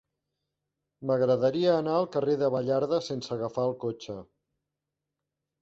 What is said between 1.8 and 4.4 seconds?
anar al carrer de Baliarda sense agafar el cotxe.